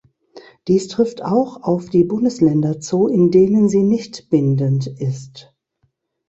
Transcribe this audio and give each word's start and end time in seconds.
Dies 0.67 0.87
trifft 0.87 1.21
auch 1.23 1.61
auf 1.61 1.91
die 1.91 2.03
Bundesländer 2.03 2.79
zu, 2.79 3.05
in 3.07 3.29
denen 3.29 3.69
sie 3.69 3.83
nicht 3.83 4.31
bindend 4.31 4.87
ist. 4.87 5.53